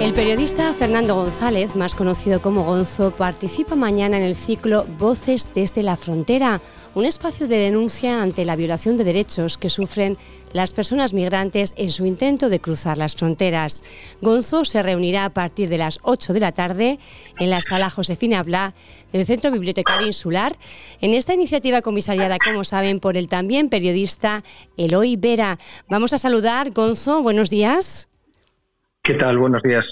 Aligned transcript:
El 0.00 0.14
periodista 0.14 0.72
Fernando 0.74 1.16
González, 1.16 1.74
más 1.74 1.96
conocido 1.96 2.40
como 2.40 2.62
Gonzo, 2.62 3.10
participa 3.10 3.74
mañana 3.74 4.16
en 4.16 4.22
el 4.22 4.36
ciclo 4.36 4.86
Voces 4.96 5.48
desde 5.52 5.82
la 5.82 5.96
Frontera, 5.96 6.60
un 6.94 7.04
espacio 7.04 7.48
de 7.48 7.58
denuncia 7.58 8.22
ante 8.22 8.44
la 8.44 8.54
violación 8.54 8.96
de 8.96 9.02
derechos 9.02 9.58
que 9.58 9.68
sufren 9.68 10.16
las 10.52 10.72
personas 10.72 11.14
migrantes 11.14 11.74
en 11.76 11.88
su 11.88 12.06
intento 12.06 12.48
de 12.48 12.60
cruzar 12.60 12.96
las 12.96 13.16
fronteras. 13.16 13.82
Gonzo 14.20 14.64
se 14.64 14.84
reunirá 14.84 15.24
a 15.24 15.34
partir 15.34 15.68
de 15.68 15.78
las 15.78 15.98
8 16.04 16.32
de 16.32 16.40
la 16.40 16.52
tarde 16.52 17.00
en 17.40 17.50
la 17.50 17.60
sala 17.60 17.90
Josefina 17.90 18.44
Bla 18.44 18.74
del 19.10 19.26
Centro 19.26 19.50
Bibliotecario 19.50 20.06
Insular, 20.06 20.56
en 21.00 21.12
esta 21.12 21.34
iniciativa 21.34 21.82
comisariada, 21.82 22.38
como 22.38 22.62
saben, 22.62 23.00
por 23.00 23.16
el 23.16 23.28
también 23.28 23.68
periodista 23.68 24.44
Eloy 24.76 25.16
Vera. 25.16 25.58
Vamos 25.88 26.12
a 26.12 26.18
saludar, 26.18 26.70
Gonzo, 26.70 27.20
buenos 27.20 27.50
días. 27.50 28.08
¿Qué 29.08 29.14
tal? 29.14 29.38
Buenos 29.38 29.62
días. 29.62 29.86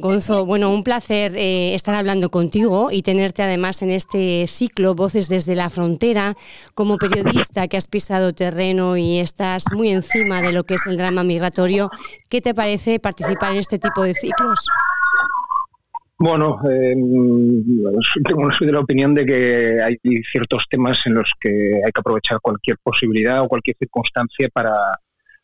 Gonzo, 0.00 0.44
bueno, 0.44 0.74
un 0.74 0.82
placer 0.82 1.36
eh, 1.36 1.76
estar 1.76 1.94
hablando 1.94 2.30
contigo 2.30 2.88
y 2.90 3.02
tenerte 3.02 3.44
además 3.44 3.80
en 3.82 3.92
este 3.92 4.48
ciclo 4.48 4.96
Voces 4.96 5.28
desde 5.28 5.54
la 5.54 5.70
Frontera 5.70 6.34
como 6.74 6.96
periodista 6.96 7.68
que 7.68 7.76
has 7.76 7.86
pisado 7.86 8.32
terreno 8.32 8.96
y 8.96 9.20
estás 9.20 9.66
muy 9.72 9.90
encima 9.90 10.42
de 10.42 10.50
lo 10.50 10.64
que 10.64 10.74
es 10.74 10.86
el 10.88 10.96
drama 10.96 11.22
migratorio. 11.22 11.90
¿Qué 12.28 12.40
te 12.40 12.54
parece 12.54 12.98
participar 12.98 13.52
en 13.52 13.58
este 13.58 13.78
tipo 13.78 14.02
de 14.02 14.14
ciclos? 14.14 14.66
Bueno, 16.18 16.58
eh, 16.68 16.96
tengo, 18.24 18.50
soy 18.50 18.66
de 18.66 18.72
la 18.72 18.80
opinión 18.80 19.14
de 19.14 19.24
que 19.24 19.80
hay 19.80 19.96
ciertos 20.32 20.64
temas 20.68 20.98
en 21.06 21.14
los 21.14 21.30
que 21.38 21.50
hay 21.86 21.92
que 21.92 22.00
aprovechar 22.00 22.40
cualquier 22.42 22.78
posibilidad 22.82 23.44
o 23.44 23.46
cualquier 23.46 23.76
circunstancia 23.76 24.48
para, 24.52 24.74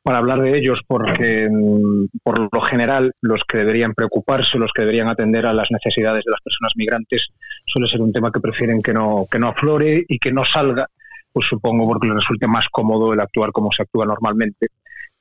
para 0.05 0.19
hablar 0.19 0.42
de 0.42 0.56
ellos 0.56 0.83
porque 0.86 1.48
mm, 1.50 2.19
por 2.22 2.52
lo 2.52 2.60
general 2.60 3.12
los 3.22 3.42
que 3.48 3.56
deberían 3.58 3.94
preocuparse, 3.94 4.58
los 4.58 4.70
que 4.70 4.83
deberían 4.83 5.08
atender 5.08 5.46
a 5.46 5.55
las 5.55 5.70
necesidades 5.70 6.24
de 6.27 6.30
las 6.30 6.42
personas 6.42 6.74
migrantes 6.77 7.28
suele 7.64 7.88
ser 7.88 8.02
un 8.02 8.12
tema 8.12 8.30
que 8.30 8.38
prefieren 8.38 8.83
que 8.83 8.92
no, 8.92 9.27
que 9.30 9.38
no 9.38 9.48
aflore 9.48 10.05
y 10.06 10.19
que 10.19 10.30
no 10.30 10.44
salga, 10.44 10.86
pues 11.33 11.46
supongo 11.46 11.86
porque 11.86 12.08
les 12.08 12.16
resulte 12.16 12.46
más 12.46 12.66
cómodo 12.70 13.14
el 13.14 13.20
actuar 13.20 13.50
como 13.50 13.72
se 13.72 13.83
actúa 13.83 14.05
normalmente. 14.05 14.69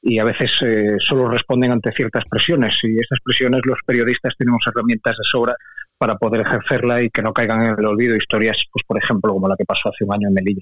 Y 0.02 0.20
a 0.20 0.25
veces 0.25 0.52
eh, 0.62 0.97
solo 1.00 1.30
responden 1.30 1.72
ante 1.72 1.94
ciertas 1.94 2.25
presiones 2.30 2.78
y 2.84 3.00
estas 3.00 3.20
presiones 3.23 3.62
los 3.64 3.80
periodistas 3.86 4.34
tenemos 4.38 4.66
herramientas 4.68 5.16
de 5.18 5.23
sobra 5.23 5.56
para 5.97 6.18
poder 6.18 6.42
ejercerla 6.42 7.02
y 7.02 7.09
que 7.09 7.22
no 7.22 7.31
caigan 7.31 7.64
en 7.64 7.75
el 7.80 7.86
olvido 7.86 8.18
historias, 8.18 8.62
pues 8.70 8.84
por 8.86 9.02
ejemplo, 9.02 9.31
como 9.31 9.47
la 9.47 9.56
que 9.58 9.64
pasó 9.64 9.88
hace 9.88 10.03
un 10.03 10.14
año 10.14 10.28
en 10.28 10.34
Melilla. 10.34 10.62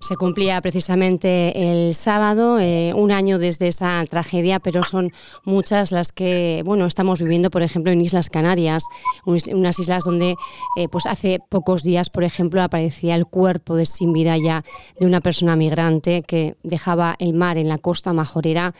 Se 0.00 0.14
cumplía 0.16 0.60
precisamente 0.60 1.70
el 1.70 1.94
sábado, 1.94 2.60
eh, 2.60 2.92
un 2.94 3.10
año 3.10 3.38
desde 3.40 3.66
esa 3.66 4.04
tragedia, 4.08 4.60
pero 4.60 4.84
son 4.84 5.10
muchas 5.44 5.90
las 5.90 6.12
que 6.12 6.62
bueno 6.64 6.86
estamos 6.86 7.20
viviendo, 7.20 7.50
por 7.50 7.62
ejemplo, 7.62 7.90
en 7.90 8.00
Islas 8.00 8.30
Canarias, 8.30 8.84
unas 9.24 9.78
islas 9.80 10.04
donde 10.04 10.36
eh, 10.76 10.88
pues 10.88 11.06
hace 11.06 11.40
pocos 11.48 11.82
días, 11.82 12.10
por 12.10 12.22
ejemplo, 12.22 12.62
aparecía 12.62 13.16
el 13.16 13.26
cuerpo 13.26 13.74
de 13.74 13.86
sin 13.86 14.12
vida 14.12 14.36
ya 14.38 14.64
de 15.00 15.06
una 15.06 15.20
persona 15.20 15.56
migrante 15.56 16.22
que 16.22 16.54
dejaba 16.62 17.16
el 17.18 17.34
mar 17.34 17.58
en 17.58 17.68
la 17.68 17.78
costa 17.78 18.12
majorera 18.12 18.72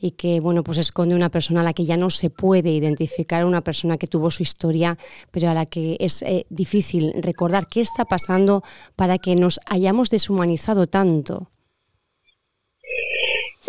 y 0.00 0.12
que 0.12 0.40
bueno 0.40 0.62
pues 0.62 0.78
esconde 0.78 1.14
una 1.14 1.28
persona 1.28 1.60
a 1.60 1.64
la 1.64 1.72
que 1.72 1.84
ya 1.84 1.96
no 1.96 2.10
se 2.10 2.30
puede 2.30 2.70
identificar, 2.70 3.44
una 3.44 3.60
persona 3.60 3.98
que 3.98 4.06
tuvo 4.06 4.30
su 4.30 4.42
historia, 4.42 4.96
pero 5.30 5.50
a 5.50 5.54
la 5.54 5.66
que 5.66 5.96
es 6.00 6.22
eh, 6.22 6.46
difícil 6.48 7.12
recordar 7.22 7.66
qué 7.68 7.80
está 7.80 8.04
pasando 8.04 8.62
para 8.96 9.18
que 9.18 9.36
nos 9.36 9.60
hayamos 9.66 10.10
deshumanizado 10.10 10.86
tanto. 10.86 11.50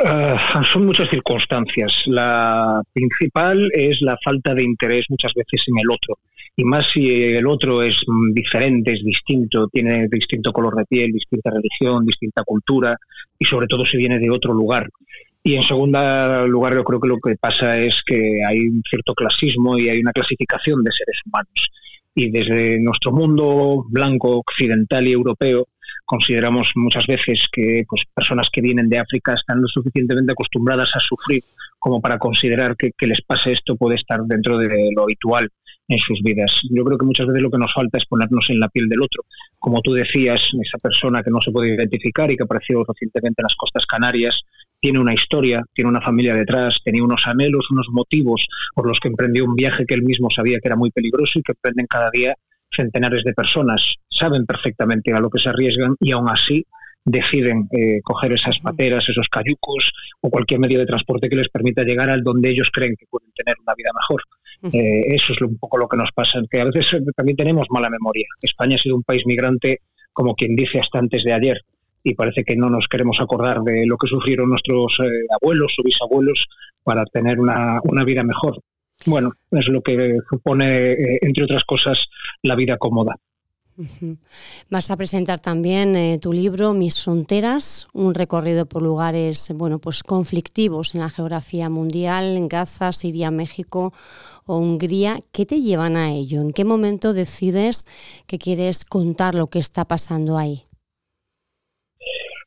Ah, 0.03 0.63
son 0.71 0.85
muchas 0.85 1.09
circunstancias. 1.09 1.91
La 2.07 2.81
principal 2.93 3.69
es 3.73 4.01
la 4.01 4.17
falta 4.23 4.53
de 4.53 4.63
interés 4.63 5.05
muchas 5.09 5.33
veces 5.33 5.63
en 5.67 5.77
el 5.77 5.91
otro. 5.91 6.17
Y 6.55 6.63
más 6.63 6.87
si 6.91 7.35
el 7.35 7.47
otro 7.47 7.81
es 7.83 7.95
mm, 8.05 8.33
diferente, 8.33 8.93
es 8.93 9.03
distinto, 9.03 9.67
tiene 9.67 10.07
distinto 10.09 10.51
color 10.51 10.75
de 10.75 10.85
piel, 10.85 11.11
distinta 11.11 11.51
religión, 11.51 12.05
distinta 12.05 12.43
cultura 12.43 12.97
y 13.37 13.45
sobre 13.45 13.67
todo 13.67 13.85
si 13.85 13.97
viene 13.97 14.19
de 14.19 14.29
otro 14.29 14.53
lugar. 14.53 14.89
Y 15.43 15.55
en 15.55 15.63
segundo 15.63 16.47
lugar, 16.47 16.75
yo 16.75 16.83
creo 16.83 16.99
que 16.99 17.07
lo 17.07 17.19
que 17.19 17.35
pasa 17.35 17.77
es 17.77 18.01
que 18.05 18.43
hay 18.47 18.67
un 18.67 18.83
cierto 18.87 19.13
clasismo 19.15 19.77
y 19.77 19.89
hay 19.89 19.99
una 19.99 20.11
clasificación 20.11 20.83
de 20.83 20.91
seres 20.91 21.19
humanos. 21.25 21.69
Y 22.13 22.29
desde 22.29 22.79
nuestro 22.79 23.11
mundo 23.11 23.85
blanco, 23.89 24.37
occidental 24.37 25.07
y 25.07 25.13
europeo, 25.13 25.67
consideramos 26.05 26.71
muchas 26.75 27.07
veces 27.07 27.47
que 27.51 27.85
pues, 27.87 28.03
personas 28.13 28.49
que 28.51 28.61
vienen 28.61 28.89
de 28.89 28.99
África 28.99 29.33
están 29.33 29.61
lo 29.61 29.67
suficientemente 29.67 30.33
acostumbradas 30.33 30.95
a 30.95 30.99
sufrir 30.99 31.43
como 31.79 31.99
para 32.01 32.19
considerar 32.19 32.75
que, 32.75 32.91
que 32.95 33.07
les 33.07 33.21
pase 33.21 33.53
esto 33.53 33.75
puede 33.75 33.95
estar 33.95 34.21
dentro 34.25 34.57
de 34.59 34.91
lo 34.95 35.03
habitual 35.03 35.49
en 35.87 35.97
sus 35.97 36.21
vidas. 36.21 36.51
Yo 36.69 36.83
creo 36.83 36.97
que 36.97 37.05
muchas 37.05 37.27
veces 37.27 37.41
lo 37.41 37.49
que 37.49 37.57
nos 37.57 37.73
falta 37.73 37.97
es 37.97 38.05
ponernos 38.05 38.49
en 38.49 38.59
la 38.59 38.69
piel 38.69 38.87
del 38.87 39.01
otro. 39.01 39.23
Como 39.59 39.81
tú 39.81 39.93
decías, 39.93 40.41
esa 40.61 40.77
persona 40.77 41.23
que 41.23 41.31
no 41.31 41.41
se 41.41 41.51
puede 41.51 41.73
identificar 41.75 42.29
y 42.31 42.37
que 42.37 42.43
apareció 42.43 42.83
recientemente 42.83 43.41
en 43.41 43.43
las 43.43 43.55
costas 43.55 43.85
canarias, 43.85 44.41
tiene 44.81 44.99
una 44.99 45.13
historia, 45.13 45.63
tiene 45.73 45.89
una 45.89 46.01
familia 46.01 46.33
detrás, 46.33 46.79
tenía 46.83 47.03
unos 47.03 47.25
anhelos, 47.27 47.69
unos 47.71 47.87
motivos 47.91 48.47
por 48.73 48.87
los 48.87 48.99
que 48.99 49.07
emprendió 49.07 49.45
un 49.45 49.55
viaje 49.55 49.85
que 49.85 49.93
él 49.93 50.03
mismo 50.03 50.29
sabía 50.29 50.59
que 50.59 50.67
era 50.67 50.75
muy 50.75 50.89
peligroso 50.89 51.39
y 51.39 51.43
que 51.43 51.53
emprenden 51.53 51.85
cada 51.85 52.09
día 52.11 52.35
centenares 52.75 53.23
de 53.23 53.33
personas. 53.33 53.95
Saben 54.09 54.45
perfectamente 54.45 55.13
a 55.13 55.19
lo 55.19 55.29
que 55.29 55.39
se 55.39 55.49
arriesgan 55.49 55.95
y 55.99 56.11
aún 56.11 56.29
así 56.29 56.65
deciden 57.05 57.67
eh, 57.71 57.99
coger 58.03 58.33
esas 58.33 58.59
pateras, 58.59 59.07
esos 59.07 59.27
cayucos 59.27 59.91
o 60.21 60.29
cualquier 60.29 60.59
medio 60.59 60.79
de 60.79 60.85
transporte 60.85 61.29
que 61.29 61.35
les 61.35 61.49
permita 61.49 61.83
llegar 61.83 62.09
al 62.09 62.23
donde 62.23 62.49
ellos 62.49 62.69
creen 62.71 62.95
que 62.97 63.05
pueden 63.09 63.31
tener 63.33 63.55
una 63.63 63.73
vida 63.75 63.89
mejor. 63.93 64.23
Eh, 64.73 65.15
eso 65.15 65.33
es 65.33 65.41
un 65.41 65.57
poco 65.57 65.77
lo 65.77 65.87
que 65.87 65.97
nos 65.97 66.11
pasa, 66.11 66.39
que 66.49 66.61
a 66.61 66.65
veces 66.65 66.93
eh, 66.93 67.01
también 67.15 67.35
tenemos 67.35 67.67
mala 67.69 67.89
memoria. 67.89 68.25
España 68.41 68.75
ha 68.75 68.79
sido 68.79 68.95
un 68.95 69.03
país 69.03 69.23
migrante, 69.25 69.79
como 70.13 70.35
quien 70.35 70.55
dice, 70.55 70.79
hasta 70.79 70.99
antes 70.99 71.23
de 71.23 71.33
ayer 71.33 71.61
y 72.03 72.15
parece 72.15 72.43
que 72.43 72.55
no 72.55 72.69
nos 72.69 72.87
queremos 72.87 73.19
acordar 73.19 73.61
de 73.61 73.85
lo 73.85 73.97
que 73.97 74.07
sufrieron 74.07 74.49
nuestros 74.49 74.99
eh, 74.99 75.25
abuelos 75.41 75.75
o 75.79 75.83
bisabuelos 75.83 76.47
para 76.83 77.05
tener 77.05 77.39
una, 77.39 77.79
una, 77.83 78.03
vida 78.03 78.23
mejor. 78.23 78.61
Bueno, 79.05 79.33
es 79.51 79.67
lo 79.67 79.81
que 79.81 80.17
supone, 80.29 80.93
eh, 80.93 81.19
entre 81.21 81.43
otras 81.43 81.63
cosas, 81.63 81.97
la 82.43 82.55
vida 82.55 82.77
cómoda. 82.77 83.15
Vas 84.69 84.91
a 84.91 84.97
presentar 84.97 85.39
también 85.39 85.95
eh, 85.95 86.19
tu 86.19 86.33
libro 86.33 86.73
Mis 86.73 87.01
fronteras, 87.01 87.87
un 87.93 88.13
recorrido 88.13 88.65
por 88.65 88.81
lugares 88.81 89.51
bueno, 89.55 89.79
pues 89.79 90.03
conflictivos 90.03 90.93
en 90.93 91.01
la 91.01 91.09
geografía 91.09 91.69
mundial, 91.69 92.37
en 92.37 92.47
Gaza, 92.47 92.91
Siria, 92.91 93.31
México 93.31 93.93
o 94.45 94.57
Hungría. 94.57 95.21
¿Qué 95.31 95.45
te 95.45 95.61
llevan 95.61 95.95
a 95.95 96.11
ello? 96.11 96.41
¿En 96.41 96.51
qué 96.51 96.65
momento 96.65 97.13
decides 97.13 97.85
que 98.27 98.37
quieres 98.37 98.85
contar 98.85 99.35
lo 99.35 99.47
que 99.47 99.59
está 99.59 99.85
pasando 99.85 100.37
ahí? 100.37 100.65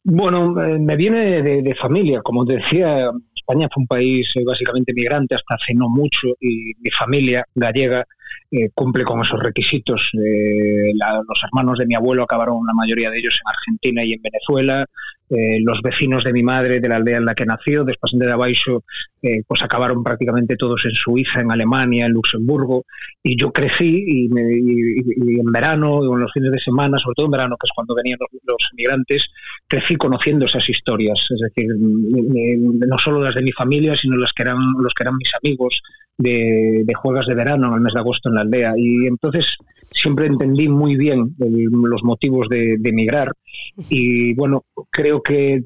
Bueno, 0.06 0.62
eh, 0.62 0.78
me 0.78 0.97
viene 0.97 1.42
de, 1.42 1.75
familia. 1.76 2.20
Como 2.22 2.44
te 2.44 2.56
decía, 2.56 3.10
España 3.34 3.69
fue 3.72 3.82
un 3.82 3.87
país 3.87 4.31
eh, 4.37 4.44
básicamente 4.47 4.92
migrante 4.92 5.34
hasta 5.34 5.54
hace 5.54 5.75
no 5.75 5.88
mucho 5.88 6.28
y 6.41 6.72
mi 6.78 6.91
familia 6.91 7.44
gallega 7.54 8.06
eh, 8.51 8.71
cumple 8.75 9.05
con 9.05 9.21
esos 9.21 9.41
requisitos. 9.43 10.11
los 10.12 11.45
hermanos 11.45 11.79
de 11.79 11.87
mi 11.87 11.95
abuelo 11.95 12.25
acabaron, 12.25 12.67
la 12.67 12.75
mayoría 12.75 13.11
de 13.11 13.19
ellos, 13.19 13.35
en 13.35 13.51
Argentina 13.51 14.05
y 14.05 14.12
en 14.12 14.23
Venezuela. 14.23 14.87
Eh, 15.31 15.59
los 15.62 15.81
vecinos 15.81 16.23
de 16.23 16.33
mi 16.33 16.43
madre, 16.43 16.81
de 16.81 16.89
la 16.89 16.97
aldea 16.97 17.17
en 17.17 17.25
la 17.25 17.35
que 17.35 17.47
nació, 17.47 17.83
después 17.83 18.12
de 18.15 18.31
Abaixo, 18.31 18.85
eh, 19.23 19.43
pues 19.47 19.62
acabaron 19.62 20.05
prácticamente 20.05 20.55
todos 20.55 20.85
en 20.85 20.91
Suiza, 20.91 21.41
en 21.41 21.51
Alemania, 21.51 22.07
en 22.07 22.12
Luxemburgo, 22.12 22.85
y 23.23 23.37
yo 23.41 23.51
crecí 23.51 24.05
y, 24.07 24.27
en 24.27 25.47
verano, 25.47 25.95
o 25.97 26.15
en 26.15 26.21
los 26.21 26.33
fines 26.33 26.53
de 26.53 26.59
semana, 26.59 26.99
sobre 26.99 27.15
todo 27.17 27.27
en 27.27 27.33
verano, 27.33 27.56
que 27.59 27.67
es 27.67 27.73
cuando 27.75 27.95
venían 27.95 28.19
los, 28.21 28.43
los 28.45 28.71
migrantes, 28.77 29.25
crecí 29.67 29.97
conociendo 29.97 30.44
esas 30.44 30.69
historias, 30.69 31.27
es 31.31 31.41
decir, 31.41 31.69
no 31.79 32.99
solo 32.99 33.23
las 33.23 33.35
de 33.35 33.43
mi 33.43 33.53
familia, 33.53 33.94
sino 33.94 34.17
las 34.17 34.32
que 34.32 34.43
eran, 34.43 34.59
los 34.79 34.93
que 34.93 35.05
eran 35.05 35.17
mis 35.17 35.31
amigos 35.43 35.81
de, 36.19 36.82
de 36.85 36.94
juegas 36.94 37.27
de 37.27 37.35
verano 37.35 37.69
en 37.69 37.75
el 37.75 37.81
mes 37.81 37.94
de 37.94 38.00
agosto 38.00 38.24
en 38.29 38.35
la 38.35 38.43
aldea, 38.43 38.75
y 38.76 39.06
entonces 39.06 39.56
siempre 39.94 40.26
entendí 40.26 40.69
muy 40.69 40.97
bien 40.97 41.35
los 41.38 42.03
motivos 42.03 42.49
de, 42.49 42.79
emigrar. 42.85 43.32
Y 43.88 44.35
bueno, 44.35 44.65
creo 44.91 45.23
que 45.23 45.62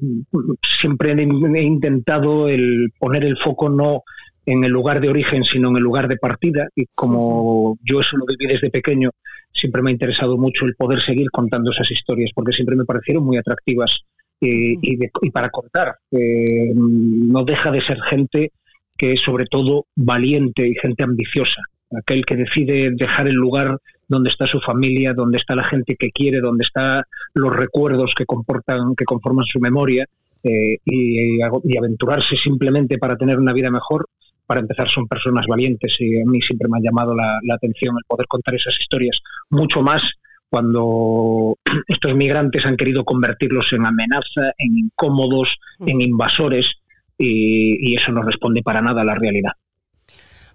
siempre 0.79 1.11
he, 1.11 1.63
intentado 1.63 2.47
el 2.47 2.91
poner 2.97 3.25
el 3.25 3.37
foco 3.37 3.69
no 3.69 4.03
en 4.45 4.63
el 4.63 4.71
lugar 4.71 5.01
de 5.01 5.09
origen, 5.09 5.43
sino 5.43 5.69
en 5.69 5.77
el 5.77 5.83
lugar 5.83 6.07
de 6.07 6.17
partida. 6.17 6.67
Y 6.75 6.85
como 6.95 7.77
yo 7.83 7.99
eso 7.99 8.17
lo 8.17 8.25
viví 8.25 8.51
desde 8.51 8.69
pequeño, 8.69 9.09
siempre 9.51 9.81
me 9.81 9.89
ha 9.89 9.93
interesado 9.93 10.37
mucho 10.37 10.65
el 10.65 10.75
poder 10.75 11.01
seguir 11.01 11.29
contando 11.31 11.71
esas 11.71 11.91
historias 11.91 12.31
porque 12.33 12.53
siempre 12.53 12.75
me 12.75 12.85
parecieron 12.85 13.23
muy 13.23 13.37
atractivas. 13.37 13.91
Y, 14.41 14.95
para 15.31 15.49
contar. 15.49 15.95
Eh, 16.11 16.71
no 16.73 17.43
deja 17.43 17.71
de 17.71 17.81
ser 17.81 17.99
gente 18.03 18.53
que 18.97 19.13
es 19.13 19.19
sobre 19.19 19.45
todo 19.45 19.85
valiente 19.95 20.65
y 20.65 20.75
gente 20.75 21.03
ambiciosa 21.03 21.61
aquel 21.97 22.25
que 22.25 22.35
decide 22.35 22.91
dejar 22.91 23.27
el 23.27 23.35
lugar 23.35 23.79
donde 24.07 24.29
está 24.29 24.45
su 24.45 24.59
familia, 24.59 25.13
donde 25.13 25.37
está 25.37 25.55
la 25.55 25.63
gente 25.63 25.95
que 25.95 26.11
quiere, 26.11 26.39
donde 26.39 26.63
están 26.63 27.03
los 27.33 27.55
recuerdos 27.55 28.13
que 28.15 28.25
comportan, 28.25 28.95
que 28.95 29.05
conforman 29.05 29.45
su 29.45 29.59
memoria, 29.59 30.05
eh, 30.43 30.77
y, 30.85 31.41
aventurarse 31.77 32.35
simplemente 32.35 32.97
para 32.97 33.17
tener 33.17 33.37
una 33.37 33.53
vida 33.53 33.69
mejor, 33.69 34.07
para 34.45 34.61
empezar 34.61 34.87
son 34.87 35.07
personas 35.07 35.45
valientes 35.47 35.95
y 35.99 36.21
a 36.21 36.25
mí 36.25 36.41
siempre 36.41 36.67
me 36.69 36.77
ha 36.77 36.81
llamado 36.81 37.13
la, 37.13 37.39
atención 37.53 37.95
el 37.97 38.05
poder 38.07 38.25
contar 38.27 38.55
esas 38.55 38.75
historias, 38.79 39.19
mucho 39.49 39.81
más 39.81 40.01
cuando 40.49 41.57
estos 41.87 42.15
migrantes 42.15 42.65
han 42.65 42.77
querido 42.77 43.03
convertirlos 43.03 43.71
en 43.73 43.85
amenaza, 43.85 44.53
en 44.57 44.77
incómodos, 44.77 45.57
en 45.85 45.97
mm. 45.97 46.01
invasores, 46.01 46.71
y, 47.17 47.91
y, 47.91 47.95
eso 47.95 48.11
no 48.11 48.21
responde 48.21 48.63
para 48.63 48.81
nada 48.81 49.01
a 49.01 49.05
la 49.05 49.15
realidad. 49.15 49.51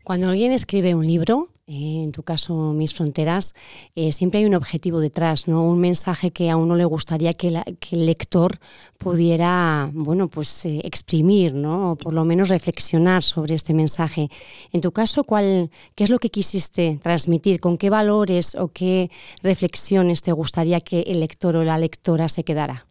Cuando 0.04 0.28
alguien 0.28 0.52
escribe 0.52 0.94
un 0.94 1.06
libro, 1.06 1.48
eh, 1.66 2.02
en 2.04 2.12
tu 2.12 2.22
caso 2.22 2.74
Mis 2.74 2.92
Fronteras, 2.92 3.54
eh, 3.94 4.12
siempre 4.12 4.40
hay 4.40 4.44
un 4.44 4.54
objetivo 4.54 5.00
detrás, 5.00 5.48
¿no? 5.48 5.62
Un 5.62 5.80
mensaje 5.80 6.30
que 6.30 6.50
a 6.50 6.56
uno 6.56 6.74
le 6.74 6.84
gustaría 6.84 7.32
que, 7.32 7.48
el 7.48 8.04
lector 8.04 8.58
pudiera, 8.98 9.88
bueno, 9.94 10.28
pues 10.28 10.66
eh, 10.66 10.82
exprimir, 10.84 11.54
¿no? 11.54 11.92
O 11.92 11.96
por 11.96 12.12
lo 12.12 12.26
menos 12.26 12.50
reflexionar 12.50 13.22
sobre 13.22 13.54
este 13.54 13.72
mensaje. 13.72 14.28
En 14.72 14.82
tu 14.82 14.92
caso, 14.92 15.24
¿cuál, 15.24 15.70
¿qué 15.94 16.04
es 16.04 16.10
lo 16.10 16.18
que 16.18 16.28
quisiste 16.28 17.00
transmitir? 17.02 17.58
¿Con 17.58 17.78
qué 17.78 17.88
valores 17.88 18.56
o 18.56 18.68
qué 18.68 19.10
reflexiones 19.42 20.20
te 20.20 20.32
gustaría 20.32 20.82
que 20.82 21.00
el 21.06 21.20
lector 21.20 21.56
o 21.56 21.64
la 21.64 21.78
lectora 21.78 22.28
se 22.28 22.44
quedara? 22.44 22.86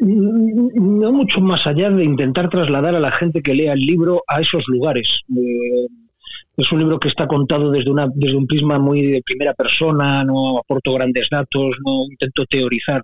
No 0.00 1.12
mucho 1.12 1.40
más 1.40 1.66
allá 1.66 1.90
de 1.90 2.04
intentar 2.04 2.48
trasladar 2.48 2.94
a 2.94 3.00
la 3.00 3.10
gente 3.10 3.42
que 3.42 3.54
lea 3.54 3.72
el 3.72 3.80
libro 3.80 4.22
a 4.26 4.40
esos 4.40 4.64
lugares. 4.68 5.20
Eh, 5.30 5.86
es 6.56 6.72
un 6.72 6.80
libro 6.80 6.98
que 6.98 7.08
está 7.08 7.26
contado 7.26 7.70
desde, 7.70 7.90
una, 7.90 8.08
desde 8.12 8.36
un 8.36 8.46
prisma 8.46 8.78
muy 8.78 9.02
de 9.02 9.22
primera 9.24 9.54
persona, 9.54 10.24
no 10.24 10.58
aporto 10.58 10.92
grandes 10.92 11.28
datos, 11.30 11.76
no 11.84 12.04
intento 12.10 12.44
teorizar. 12.46 13.02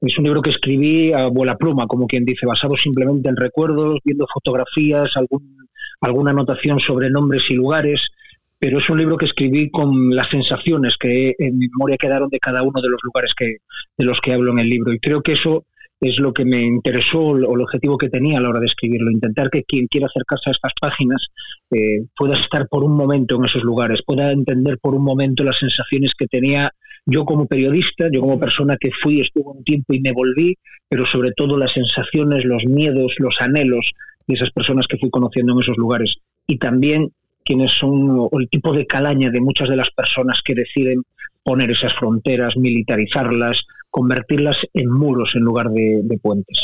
Es 0.00 0.16
un 0.18 0.24
libro 0.24 0.42
que 0.42 0.50
escribí 0.50 1.12
a 1.12 1.26
bola 1.28 1.56
pluma, 1.56 1.86
como 1.86 2.06
quien 2.06 2.24
dice, 2.24 2.46
basado 2.46 2.74
simplemente 2.76 3.28
en 3.28 3.36
recuerdos, 3.36 4.00
viendo 4.04 4.26
fotografías, 4.32 5.16
algún, 5.16 5.56
alguna 6.00 6.30
anotación 6.30 6.78
sobre 6.80 7.10
nombres 7.10 7.50
y 7.50 7.54
lugares, 7.54 8.10
pero 8.58 8.78
es 8.78 8.90
un 8.90 8.98
libro 8.98 9.16
que 9.16 9.24
escribí 9.24 9.70
con 9.70 10.14
las 10.14 10.28
sensaciones 10.28 10.96
que 10.98 11.34
en 11.38 11.58
memoria 11.58 11.96
quedaron 11.96 12.28
de 12.28 12.38
cada 12.38 12.62
uno 12.62 12.82
de 12.82 12.90
los 12.90 13.00
lugares 13.02 13.34
que, 13.34 13.56
de 13.96 14.04
los 14.04 14.20
que 14.20 14.34
hablo 14.34 14.52
en 14.52 14.58
el 14.58 14.68
libro. 14.68 14.92
Y 14.92 15.00
creo 15.00 15.22
que 15.22 15.32
eso 15.32 15.64
es 16.00 16.18
lo 16.18 16.32
que 16.32 16.44
me 16.44 16.62
interesó 16.62 17.20
o 17.20 17.36
el 17.36 17.60
objetivo 17.60 17.98
que 17.98 18.08
tenía 18.08 18.38
a 18.38 18.40
la 18.40 18.48
hora 18.48 18.60
de 18.60 18.66
escribirlo, 18.66 19.10
intentar 19.10 19.50
que 19.50 19.64
quien 19.64 19.86
quiera 19.86 20.06
acercarse 20.06 20.48
a 20.48 20.52
estas 20.52 20.72
páginas 20.80 21.26
eh, 21.70 22.06
pueda 22.16 22.38
estar 22.38 22.68
por 22.68 22.84
un 22.84 22.96
momento 22.96 23.36
en 23.36 23.44
esos 23.44 23.62
lugares, 23.62 24.02
pueda 24.02 24.32
entender 24.32 24.78
por 24.78 24.94
un 24.94 25.04
momento 25.04 25.44
las 25.44 25.58
sensaciones 25.58 26.12
que 26.16 26.26
tenía 26.26 26.72
yo 27.06 27.24
como 27.24 27.46
periodista, 27.46 28.08
yo 28.10 28.20
como 28.20 28.38
persona 28.38 28.76
que 28.78 28.90
fui, 28.92 29.20
estuve 29.20 29.50
un 29.50 29.64
tiempo 29.64 29.92
y 29.92 30.00
me 30.00 30.12
volví, 30.12 30.56
pero 30.88 31.04
sobre 31.06 31.32
todo 31.32 31.56
las 31.56 31.72
sensaciones, 31.72 32.44
los 32.44 32.64
miedos, 32.64 33.14
los 33.18 33.40
anhelos 33.40 33.92
de 34.26 34.34
esas 34.34 34.50
personas 34.50 34.86
que 34.86 34.98
fui 34.98 35.10
conociendo 35.10 35.52
en 35.52 35.60
esos 35.60 35.76
lugares. 35.76 36.16
Y 36.46 36.58
también 36.58 37.10
quienes 37.44 37.72
son 37.72 38.28
el 38.32 38.48
tipo 38.48 38.72
de 38.72 38.86
calaña 38.86 39.30
de 39.30 39.40
muchas 39.40 39.68
de 39.68 39.76
las 39.76 39.90
personas 39.90 40.40
que 40.44 40.54
deciden 40.54 41.02
poner 41.42 41.70
esas 41.70 41.94
fronteras, 41.94 42.56
militarizarlas, 42.56 43.64
convertirlas 43.90 44.56
en 44.72 44.90
muros 44.90 45.32
en 45.34 45.42
lugar 45.42 45.70
de, 45.70 46.18
puentes. 46.22 46.58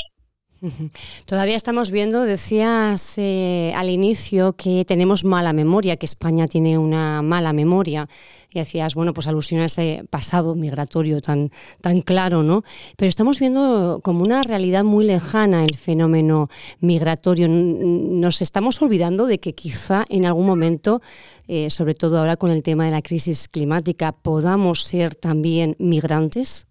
Todavía 1.26 1.56
estamos 1.56 1.90
viendo, 1.90 2.22
decías 2.22 3.18
eh, 3.18 3.72
al 3.76 3.90
inicio 3.90 4.54
que 4.54 4.84
tenemos 4.86 5.24
mala 5.24 5.52
memoria, 5.52 5.96
que 5.96 6.06
España 6.06 6.48
tiene 6.48 6.78
una 6.78 7.22
mala 7.22 7.52
memoria, 7.52 8.08
y 8.56 8.58
hacías, 8.58 8.94
bueno, 8.94 9.12
pues 9.12 9.26
alusión 9.28 9.60
a 9.60 9.66
ese 9.66 10.04
pasado 10.08 10.54
migratorio 10.54 11.20
tan, 11.20 11.50
tan 11.82 12.00
claro, 12.00 12.42
¿no? 12.42 12.62
Pero 12.96 13.08
estamos 13.10 13.38
viendo 13.38 14.00
como 14.02 14.22
una 14.22 14.42
realidad 14.42 14.82
muy 14.82 15.04
lejana 15.04 15.64
el 15.64 15.76
fenómeno 15.76 16.48
migratorio. 16.80 17.48
Nos 17.48 18.40
estamos 18.40 18.80
olvidando 18.80 19.26
de 19.26 19.40
que 19.40 19.54
quizá 19.54 20.06
en 20.08 20.24
algún 20.24 20.46
momento, 20.46 21.02
eh, 21.48 21.68
sobre 21.68 21.94
todo 21.94 22.18
ahora 22.18 22.38
con 22.38 22.50
el 22.50 22.62
tema 22.62 22.86
de 22.86 22.92
la 22.92 23.02
crisis 23.02 23.48
climática, 23.48 24.12
podamos 24.12 24.84
ser 24.84 25.14
también 25.14 25.76
migrantes. 25.78 26.66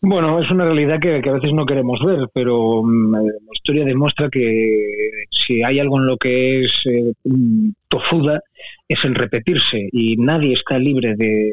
Bueno, 0.00 0.40
es 0.40 0.50
una 0.50 0.64
realidad 0.64 1.00
que, 1.00 1.28
a 1.28 1.32
veces 1.32 1.52
no 1.52 1.64
queremos 1.64 2.00
ver, 2.04 2.28
pero 2.34 2.82
mm, 2.82 3.12
la 3.12 3.52
historia 3.52 3.84
demuestra 3.84 4.28
que 4.28 4.88
si 5.30 5.62
hay 5.62 5.78
algo 5.78 5.98
en 5.98 6.06
lo 6.06 6.16
que 6.16 6.60
es 6.60 6.72
eh, 6.86 7.12
mm, 7.24 7.70
tofuda, 7.88 8.40
es 8.88 9.04
el 9.04 9.14
repetirse 9.14 9.88
y 9.92 10.16
nadie 10.16 10.54
está 10.54 10.78
libre 10.78 11.14
de, 11.16 11.50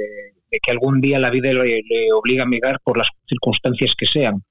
que 0.50 0.72
algún 0.72 1.00
día 1.00 1.20
la 1.20 1.30
vida 1.30 1.52
le, 1.54 1.84
obliga 2.14 2.44
a 2.44 2.48
migrar 2.48 2.80
por 2.84 2.98
las 2.98 3.08
circunstancias 3.28 3.94
que 3.98 4.06
sean. 4.06 4.42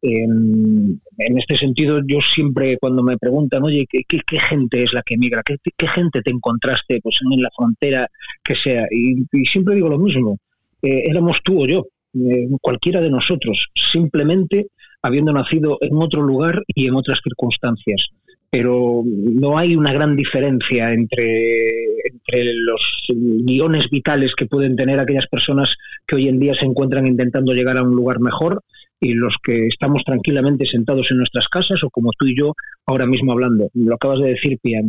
En, 0.00 1.00
este 1.16 1.56
sentido, 1.56 2.00
yo 2.04 2.18
siempre 2.20 2.76
cuando 2.78 3.02
me 3.04 3.18
preguntan, 3.18 3.62
oye, 3.62 3.86
¿qué, 3.88 4.40
gente 4.40 4.82
es 4.82 4.92
la 4.92 5.02
que 5.02 5.16
migra? 5.16 5.42
¿Qué, 5.44 5.86
gente 5.86 6.22
te 6.22 6.30
encontraste 6.30 7.00
pues, 7.00 7.18
en 7.30 7.42
la 7.42 7.50
frontera 7.54 8.08
que 8.42 8.54
sea? 8.54 8.86
Y, 8.90 9.24
siempre 9.44 9.76
digo 9.76 9.88
lo 9.88 9.98
mismo, 9.98 10.38
eh, 10.82 11.04
éramos 11.06 11.40
tú 11.44 11.62
o 11.62 11.66
yo. 11.66 11.86
Eh, 12.14 12.46
cualquiera 12.60 13.00
de 13.00 13.10
nosotros, 13.10 13.68
simplemente 13.74 14.66
habiendo 15.02 15.32
nacido 15.32 15.78
en 15.80 15.96
otro 15.96 16.22
lugar 16.22 16.62
y 16.66 16.86
en 16.86 16.94
otras 16.94 17.20
circunstancias. 17.22 18.08
Pero 18.50 19.02
no 19.04 19.56
hay 19.56 19.76
una 19.76 19.94
gran 19.94 20.14
diferencia 20.14 20.92
entre, 20.92 21.72
entre 22.04 22.52
los 22.54 23.06
guiones 23.08 23.88
vitales 23.90 24.34
que 24.34 24.44
pueden 24.44 24.76
tener 24.76 25.00
aquellas 25.00 25.26
personas 25.26 25.74
que 26.06 26.16
hoy 26.16 26.28
en 26.28 26.38
día 26.38 26.52
se 26.52 26.66
encuentran 26.66 27.06
intentando 27.06 27.54
llegar 27.54 27.78
a 27.78 27.82
un 27.82 27.94
lugar 27.94 28.20
mejor 28.20 28.62
y 29.00 29.14
los 29.14 29.36
que 29.42 29.66
estamos 29.66 30.04
tranquilamente 30.04 30.66
sentados 30.66 31.10
en 31.10 31.16
nuestras 31.16 31.48
casas 31.48 31.82
o 31.82 31.90
como 31.90 32.10
tú 32.16 32.26
y 32.26 32.36
yo 32.36 32.52
ahora 32.86 33.06
mismo 33.06 33.32
hablando. 33.32 33.68
Lo 33.74 33.94
acabas 33.94 34.20
de 34.20 34.28
decir, 34.28 34.58
Pia, 34.62 34.80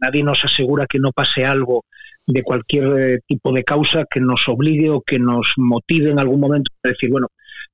nadie 0.00 0.24
nos 0.24 0.42
asegura 0.44 0.86
que 0.88 0.98
no 0.98 1.12
pase 1.12 1.44
algo 1.44 1.84
de 2.26 2.42
cualquier 2.42 2.98
eh, 2.98 3.20
tipo 3.26 3.52
de 3.52 3.64
causa 3.64 4.04
que 4.10 4.20
nos 4.20 4.48
obligue 4.48 4.90
o 4.90 5.02
que 5.02 5.18
nos 5.18 5.52
motive 5.56 6.10
en 6.10 6.18
algún 6.18 6.40
momento 6.40 6.70
a 6.82 6.88
decir, 6.88 7.10
bueno, 7.10 7.28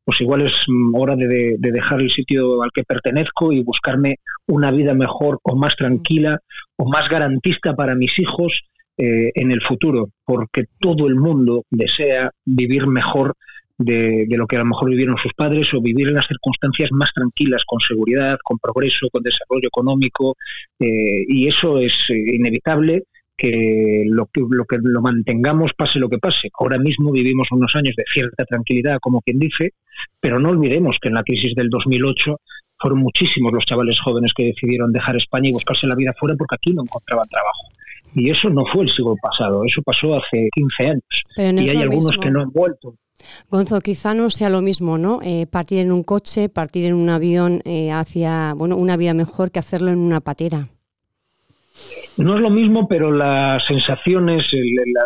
pues 0.05 0.21
igual 0.21 0.43
es 0.43 0.53
mm, 0.67 0.95
hora 0.95 1.17
de, 1.17 1.57
dejar 1.59 2.01
el 2.03 2.11
sitio 2.11 2.63
al 2.63 2.71
que 2.73 2.85
pertenezco 2.85 3.53
y 3.53 3.63
buscarme 3.63 4.17
una 4.47 4.71
vida 4.71 4.95
mejor 4.95 5.39
o 5.43 5.57
más 5.57 5.77
tranquila 5.77 6.41
o 6.77 6.89
más 6.89 7.09
garantista 7.09 7.75
para 7.75 7.95
mis 7.95 8.19
hijos 8.19 8.63
eh, 8.97 9.31
en 9.35 9.51
el 9.53 9.63
futuro, 9.63 10.11
porque 10.25 10.65
todo 10.79 11.07
el 11.07 11.15
mundo 11.15 11.65
desea 11.71 12.31
vivir 12.45 12.87
mejor 12.87 13.35
de, 13.79 14.27
lo 14.29 14.47
que 14.47 14.57
a 14.57 14.59
lo 14.59 14.67
mejor 14.67 14.91
vivieron 14.91 15.17
sus 15.17 15.33
padres 15.33 15.73
o 15.73 15.81
vivir 15.81 16.09
en 16.09 16.15
las 16.15 16.27
circunstancias 16.27 16.91
más 16.93 17.11
tranquilas, 17.15 17.63
con 17.65 17.81
seguridad, 17.81 18.37
con 18.45 18.59
progreso, 18.59 19.09
con 19.11 19.23
desarrollo 19.23 19.69
económico, 19.69 20.37
eh, 20.79 21.25
y 21.29 21.47
eso 21.47 21.79
es 21.79 21.95
inevitable 22.11 23.05
que 23.41 24.05
lo, 24.07 24.27
que 24.27 24.43
lo 24.51 24.67
que 24.67 24.77
lo 24.83 25.01
mantengamos 25.01 25.73
pase 25.73 25.99
lo 25.99 26.11
que 26.11 26.19
pase. 26.19 26.51
Ahora 26.59 26.79
mismo 26.79 27.11
vivimos 27.11 27.49
unos 27.51 27.75
años 27.75 27.95
de 27.97 28.05
cierta 28.13 28.45
tranquilidad, 28.45 28.99
como 29.01 29.23
quien 29.23 29.39
dice, 29.39 29.73
pero 30.21 30.39
no 30.39 30.51
olvidemos 30.51 30.99
que 31.01 31.09
en 31.09 31.15
la 31.15 31.23
crisis 31.23 31.55
del 31.55 31.71
2008 31.71 32.37
fueron 32.79 32.99
muchísimos 32.99 33.51
los 33.53 33.65
chavales 33.65 33.99
jóvenes 33.99 34.35
que 34.35 34.45
decidieron 34.45 34.93
dejar 34.93 35.17
España 35.17 35.49
y 35.49 35.53
buscarse 35.53 35.87
la 35.87 35.95
vida 35.95 36.13
fuera 36.19 36.37
porque 36.37 36.57
aquí 36.57 36.75
no 36.75 36.83
encontraban 36.83 37.29
trabajo. 37.29 37.69
Y 38.15 38.31
eso 38.31 38.51
no 38.51 38.65
fue 38.67 38.83
el 38.83 38.91
siglo 38.91 39.15
pasado, 39.23 39.65
eso 39.65 39.81
pasó 39.83 40.17
hace 40.17 40.49
15 40.55 40.85
años. 40.85 41.65
y 41.65 41.71
hay 41.71 41.77
algunos 41.79 42.19
que 42.19 42.31
no 42.31 42.43
han 42.43 42.51
vuelto. 42.51 42.95
Gonzo, 43.51 43.81
quizá 43.81 44.13
no 44.15 44.29
sea 44.29 44.51
lo 44.51 44.61
mismo, 44.61 44.99
¿no? 44.99 45.21
Eh, 45.23 45.47
partir 45.47 45.79
en 45.79 45.93
un 45.93 46.03
coche, 46.03 46.51
partir 46.51 46.85
en 46.85 46.95
un 46.95 47.09
avión 47.09 47.63
eh, 47.65 47.91
hacia 47.91 48.55
bueno, 48.55 48.77
una 48.77 48.97
vida 48.97 49.15
mejor 49.15 49.51
que 49.51 49.59
hacerlo 49.59 49.91
en 49.91 49.99
una 49.99 50.21
patera. 50.21 50.69
No 52.17 52.35
es 52.35 52.41
lo 52.41 52.51
mismo, 52.51 52.87
pero 52.89 53.11
las 53.13 53.65
sensaciones, 53.67 54.47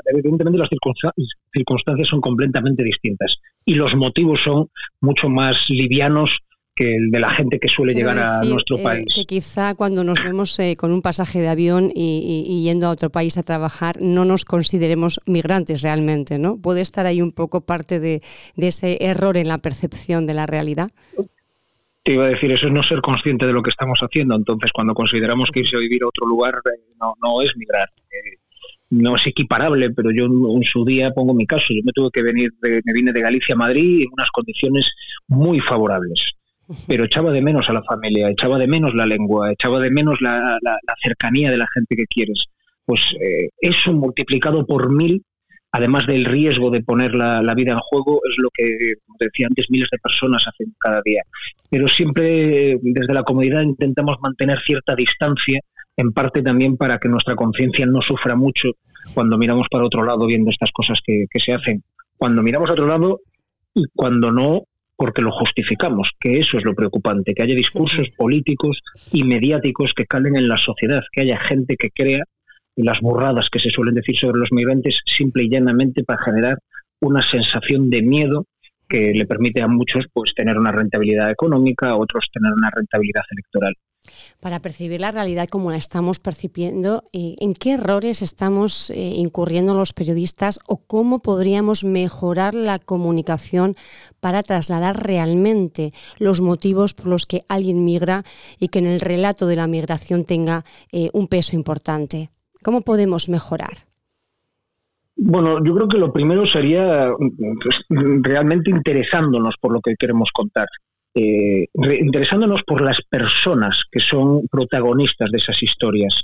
evidentemente 0.06 0.58
las 0.58 0.68
circunstancias 0.68 2.08
son 2.08 2.20
completamente 2.20 2.82
distintas 2.82 3.37
y 3.64 3.75
los 3.75 3.94
motivos 3.94 4.40
son 4.42 4.68
mucho 5.00 5.28
más 5.28 5.56
livianos 5.68 6.38
que 6.75 6.96
el 6.96 7.11
de 7.11 7.20
la 7.20 7.30
gente 7.30 7.61
que 7.61 7.68
suele 7.68 7.94
llegar 7.94 8.18
a 8.18 8.42
nuestro 8.42 8.78
eh, 8.78 8.82
país. 8.82 9.06
que 9.14 9.25
quizá 9.26 9.76
cuando 9.76 10.02
nos 10.02 10.23
vemos 10.23 10.58
eh, 10.58 10.76
con 10.76 10.90
un 10.90 11.02
pasaje 11.02 11.40
de 11.40 11.49
avión 11.49 11.92
y, 11.94 12.62
yendo 12.64 12.88
a 12.88 12.90
otro 12.90 13.11
país 13.11 13.38
a 13.38 13.44
trabajar 13.44 14.00
no 14.00 14.25
nos 14.25 14.44
consideremos 14.44 15.20
migrantes 15.25 15.82
realmente, 15.82 16.38
¿no? 16.38 16.56
Puede 16.56 16.80
estar 16.80 17.06
ahí 17.06 17.23
un 17.23 17.30
poco 17.30 17.61
parte 17.61 18.00
de 18.00 18.23
ese 18.56 18.99
error 19.00 19.37
en 19.37 19.49
la 19.49 19.58
percepción 19.58 20.26
de 20.26 20.34
la 20.34 20.46
realidad 20.46 20.90
te 22.04 22.12
iba 22.12 22.26
a 22.26 22.28
decir, 22.28 22.52
eso 22.52 22.66
es 22.66 22.73
no 22.73 22.82
ser 22.82 23.00
consciente 23.00 23.46
de 23.46 23.52
lo 23.52 23.62
que 23.62 23.70
estamos 23.70 23.99
haciendo. 24.00 24.37
Entonces, 24.37 24.70
cuando 24.73 24.92
consideramos 24.92 25.50
que 25.50 25.61
irse 25.61 25.76
a 25.76 25.80
vivir 25.80 26.02
a 26.02 26.08
otro 26.08 26.26
lugar, 26.26 26.54
eh, 26.66 26.92
no, 27.00 27.14
no 27.23 27.40
es 27.40 27.56
migrar. 27.56 27.88
Eh, 28.11 28.37
no 28.90 29.16
es 29.16 29.26
equiparable, 29.26 29.90
pero 29.90 30.11
yo 30.12 30.26
en 30.26 30.62
su 30.64 30.84
día 30.84 31.11
pongo 31.12 31.32
mi 31.32 31.46
caso. 31.46 31.64
Yo 31.70 31.80
me 31.82 31.92
tuve 31.92 32.11
que 32.12 32.23
venir, 32.23 32.50
me 32.61 32.92
vine 32.92 33.12
de 33.12 33.23
Galicia 33.23 33.54
a 33.54 33.58
Madrid 33.58 34.02
en 34.02 34.08
unas 34.12 34.30
condiciones 34.30 34.90
muy 35.26 35.61
favorables. 35.61 36.34
Pero 36.87 37.04
echaba 37.04 37.32
de 37.32 37.40
menos 37.40 37.68
a 37.70 37.73
la 37.73 37.82
familia, 37.82 38.30
echaba 38.30 38.58
de 38.58 38.66
menos 38.66 38.94
la 38.94 39.06
lengua, 39.06 39.50
echaba 39.52 39.80
de 39.80 39.90
menos 39.90 40.20
la, 40.20 40.58
cercanía 41.02 41.50
de 41.50 41.56
la 41.56 41.66
gente 41.73 41.96
que 41.96 42.06
quieres. 42.06 42.44
Pues 42.84 43.00
eh, 43.14 43.49
eso 43.61 43.92
multiplicado 43.92 44.66
por 44.66 44.90
mil 44.90 45.25
además 45.74 46.06
del 46.06 46.24
riesgo 46.24 46.70
de 46.70 46.84
poner 46.84 47.16
la, 47.16 47.52
vida 47.56 47.72
en 47.72 47.78
juego, 47.80 48.20
es 48.28 48.36
lo 48.38 48.48
que, 48.54 48.94
como 49.04 49.16
decía 49.18 49.48
antes, 49.48 49.66
miles 49.70 49.88
de 49.90 49.98
personas 49.98 50.46
hacen 50.46 50.72
cada 50.78 51.02
día. 51.04 51.20
Pero 51.68 51.88
siempre 51.88 52.78
desde 52.80 53.12
la 53.12 53.24
comunidad 53.24 53.62
intentamos 53.62 54.16
mantener 54.22 54.60
cierta 54.60 54.94
distancia 54.94 55.58
en 55.96 56.12
parte 56.12 56.42
también 56.42 56.76
para 56.76 57.00
que 57.00 57.08
nuestra 57.08 57.34
conciencia 57.34 57.86
no 57.86 58.02
sufra 58.02 58.36
mucho 58.36 58.70
cuando 59.14 59.36
miramos 59.36 59.66
para 59.68 59.84
otro 59.84 60.04
lado 60.04 60.26
viendo 60.26 60.48
estas 60.48 60.70
cosas 60.70 61.00
que, 61.04 61.26
se 61.44 61.52
hacen. 61.52 61.82
Cuando 62.16 62.40
miramos 62.40 62.70
a 62.70 62.74
otro 62.74 62.86
lado 62.86 63.18
y 63.74 63.84
cuando 63.96 64.30
no, 64.30 64.62
porque 64.94 65.22
lo 65.22 65.32
justificamos, 65.32 66.12
que 66.20 66.38
eso 66.38 66.56
es 66.56 66.64
lo 66.64 66.74
preocupante, 66.74 67.34
que 67.34 67.42
haya 67.42 67.56
discursos 67.56 68.10
políticos 68.10 68.80
y 69.10 69.24
mediáticos 69.24 69.92
que 69.92 70.06
calen 70.06 70.36
en 70.36 70.46
la 70.46 70.56
sociedad, 70.56 71.02
que 71.10 71.22
haya 71.22 71.40
gente 71.40 71.76
que 71.76 71.90
crea 71.90 72.22
las 72.76 73.00
burradas 73.00 73.48
que 73.50 73.58
se 73.58 73.70
suelen 73.70 73.94
decir 73.94 74.16
sobre 74.16 74.38
los 74.38 74.52
migrantes 74.52 75.00
simple 75.04 75.44
y 75.44 75.50
llanamente 75.50 76.04
para 76.04 76.22
generar 76.22 76.58
una 77.00 77.22
sensación 77.22 77.90
de 77.90 78.02
miedo 78.02 78.46
que 78.88 79.12
le 79.14 79.26
permite 79.26 79.62
a 79.62 79.68
muchos 79.68 80.06
pues 80.12 80.34
tener 80.34 80.58
una 80.58 80.72
rentabilidad 80.72 81.30
económica, 81.30 81.90
a 81.90 81.96
otros 81.96 82.28
tener 82.32 82.52
una 82.52 82.70
rentabilidad 82.70 83.22
electoral. 83.30 83.74
Para 84.40 84.60
percibir 84.60 85.00
la 85.00 85.12
realidad 85.12 85.48
como 85.48 85.70
la 85.70 85.78
estamos 85.78 86.18
percibiendo, 86.18 87.04
eh, 87.14 87.36
¿en 87.38 87.54
qué 87.54 87.72
errores 87.72 88.20
estamos 88.20 88.90
eh, 88.90 88.96
incurriendo 88.98 89.72
los 89.74 89.94
periodistas 89.94 90.60
o 90.66 90.76
cómo 90.76 91.20
podríamos 91.20 91.84
mejorar 91.84 92.54
la 92.54 92.78
comunicación 92.78 93.76
para 94.20 94.42
trasladar 94.42 95.06
realmente 95.06 95.92
los 96.18 96.42
motivos 96.42 96.92
por 96.92 97.06
los 97.06 97.24
que 97.24 97.44
alguien 97.48 97.84
migra 97.84 98.24
y 98.58 98.68
que 98.68 98.80
en 98.80 98.86
el 98.86 99.00
relato 99.00 99.46
de 99.46 99.56
la 99.56 99.66
migración 99.66 100.26
tenga 100.26 100.64
eh, 100.92 101.08
un 101.14 101.26
peso 101.26 101.56
importante? 101.56 102.33
¿Cómo 102.64 102.80
podemos 102.80 103.28
mejorar? 103.28 103.75
Bueno, 105.16 105.62
yo 105.62 105.75
creo 105.75 105.87
que 105.87 105.99
lo 105.99 106.12
primero 106.12 106.47
sería 106.47 107.12
pues, 107.62 107.76
realmente 108.23 108.71
interesándonos 108.71 109.56
por 109.61 109.73
lo 109.73 109.80
que 109.83 109.94
queremos 109.99 110.30
contar. 110.33 110.66
Eh, 111.14 111.66
interesándonos 111.75 112.62
por 112.62 112.80
las 112.80 112.99
personas 113.09 113.83
que 113.92 114.00
son 114.00 114.49
protagonistas 114.49 115.30
de 115.30 115.37
esas 115.37 115.62
historias. 115.62 116.23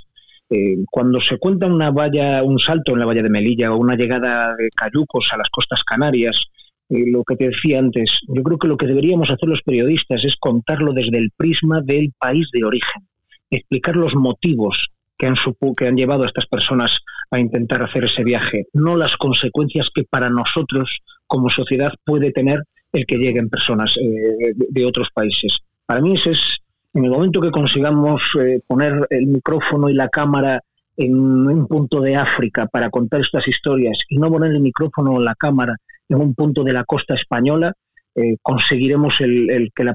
Eh, 0.49 0.77
cuando 0.89 1.21
se 1.21 1.37
cuenta 1.37 1.67
una 1.67 1.91
valla, 1.91 2.43
un 2.43 2.57
salto 2.57 2.93
en 2.93 2.99
la 2.99 3.05
valla 3.05 3.21
de 3.21 3.29
Melilla 3.29 3.71
o 3.71 3.77
una 3.77 3.95
llegada 3.95 4.55
de 4.55 4.69
cayucos 4.75 5.29
a 5.31 5.37
las 5.37 5.49
costas 5.49 5.83
canarias, 5.83 6.47
eh, 6.89 7.03
lo 7.09 7.23
que 7.23 7.35
te 7.35 7.49
decía 7.49 7.77
antes, 7.77 8.19
yo 8.27 8.41
creo 8.41 8.57
que 8.57 8.67
lo 8.67 8.77
que 8.77 8.87
deberíamos 8.87 9.29
hacer 9.29 9.47
los 9.47 9.61
periodistas 9.61 10.25
es 10.25 10.35
contarlo 10.37 10.91
desde 10.91 11.19
el 11.19 11.29
prisma 11.37 11.81
del 11.81 12.11
país 12.17 12.49
de 12.51 12.65
origen, 12.65 13.07
explicar 13.51 13.95
los 13.95 14.15
motivos 14.15 14.91
que 15.21 15.27
han, 15.27 15.35
que 15.77 15.87
han 15.87 15.95
llevado 15.95 16.23
a 16.23 16.25
estas 16.25 16.47
personas 16.47 16.97
a 17.29 17.39
intentar 17.39 17.83
hacer 17.83 18.05
ese 18.05 18.23
viaje, 18.23 18.65
no 18.73 18.97
las 18.97 19.15
consecuencias 19.17 19.91
que 19.93 20.03
para 20.03 20.31
nosotros 20.31 20.99
como 21.27 21.47
sociedad 21.51 21.93
puede 22.03 22.31
tener 22.31 22.63
el 22.91 23.05
que 23.05 23.17
lleguen 23.17 23.47
personas 23.47 23.95
eh, 23.97 24.53
de, 24.55 24.85
otros 24.85 25.09
países. 25.13 25.59
Para 25.85 26.01
mí 26.01 26.15
es, 26.15 26.57
en 26.95 27.05
el 27.05 27.11
momento 27.11 27.39
que 27.39 27.51
consigamos 27.51 28.23
eh, 28.39 28.61
poner 28.65 29.05
el 29.11 29.27
micrófono 29.27 29.89
y 29.89 29.93
la 29.93 30.09
cámara 30.09 30.59
en 30.97 31.15
un 31.15 31.67
punto 31.67 32.01
de 32.01 32.15
África 32.15 32.65
para 32.65 32.89
contar 32.89 33.21
estas 33.21 33.47
historias 33.47 33.99
y 34.09 34.17
no 34.17 34.27
poner 34.31 34.51
el 34.51 34.59
micrófono 34.59 35.13
o 35.13 35.19
la 35.19 35.35
cámara 35.35 35.75
en 36.09 36.17
un 36.17 36.33
punto 36.33 36.63
de 36.63 36.73
la 36.73 36.83
costa 36.83 37.13
española, 37.13 37.73
eh, 38.15 38.37
conseguiremos 38.41 39.21
el, 39.21 39.71
que 39.75 39.83
la, 39.83 39.93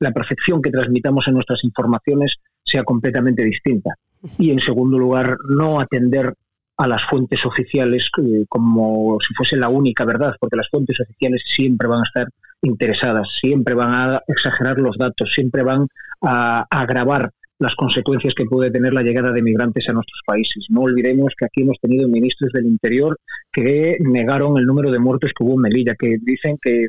la, 0.00 0.10
percepción 0.10 0.60
que 0.60 0.72
transmitamos 0.72 1.28
en 1.28 1.34
nuestras 1.34 1.62
informaciones 1.62 2.34
sea 2.64 2.82
completamente 2.82 3.44
distinta. 3.44 3.94
Y 4.38 4.50
en 4.50 4.58
segundo 4.58 4.98
lugar, 4.98 5.36
no 5.48 5.80
atender 5.80 6.34
a 6.76 6.88
las 6.88 7.02
fuentes 7.04 7.44
oficiales 7.44 8.08
eh, 8.18 8.44
como 8.48 9.18
si 9.20 9.32
fuese 9.34 9.56
la 9.56 9.68
única 9.68 10.04
verdad, 10.04 10.34
porque 10.40 10.56
las 10.56 10.68
fuentes 10.68 10.98
oficiales 11.00 11.42
siempre 11.46 11.86
van 11.86 12.00
a 12.00 12.04
estar 12.04 12.28
interesadas, 12.62 13.28
siempre 13.40 13.74
van 13.74 13.92
a 13.92 14.22
exagerar 14.26 14.78
los 14.78 14.96
datos, 14.96 15.32
siempre 15.32 15.62
van 15.62 15.86
a, 16.22 16.66
agravar 16.70 17.30
las 17.58 17.74
consecuencias 17.76 18.34
que 18.34 18.46
puede 18.46 18.70
tener 18.70 18.92
la 18.92 19.02
llegada 19.02 19.30
de 19.30 19.40
migrantes 19.40 19.88
a 19.88 19.92
nuestros 19.92 20.20
países. 20.26 20.66
No 20.70 20.82
olvidemos 20.82 21.34
que 21.38 21.44
aquí 21.44 21.62
hemos 21.62 21.78
tenido 21.80 22.08
ministros 22.08 22.50
del 22.52 22.66
Interior 22.66 23.16
que 23.52 23.96
negaron 24.00 24.58
el 24.58 24.66
número 24.66 24.90
de 24.90 24.98
muertos 24.98 25.32
que 25.36 25.44
hubo 25.44 25.54
en 25.54 25.60
Melilla, 25.60 25.94
que 25.96 26.16
dicen 26.20 26.58
que 26.60 26.84
el 26.84 26.88